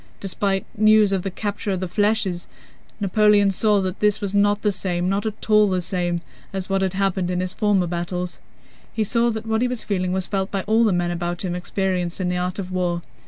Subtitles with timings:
[0.19, 2.47] Despite news of the capture of the flèches,
[2.99, 6.81] Napoleon saw that this was not the same, not at all the same, as what
[6.81, 8.39] had happened in his former battles.
[8.91, 11.53] He saw that what he was feeling was felt by all the men about him
[11.53, 13.03] experienced in the art of war.